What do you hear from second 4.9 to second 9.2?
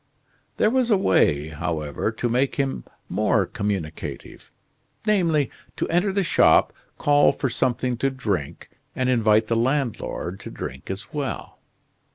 namely, to enter the shop, call for something to drink, and